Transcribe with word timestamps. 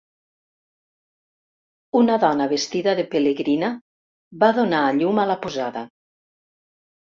Una 1.99 2.15
dona 2.23 2.47
vestida 2.55 2.95
de 3.01 3.05
pelegrina, 3.13 3.71
va 4.47 4.51
donar 4.61 4.83
a 4.89 4.99
llum 4.99 5.23
a 5.27 5.29
la 5.35 5.39
posada. 5.47 5.87